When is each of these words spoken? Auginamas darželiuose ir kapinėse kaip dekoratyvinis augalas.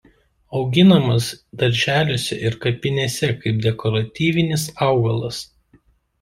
Auginamas 0.59 1.27
darželiuose 1.63 2.39
ir 2.49 2.57
kapinėse 2.65 3.31
kaip 3.45 3.61
dekoratyvinis 3.67 4.67
augalas. 4.89 5.45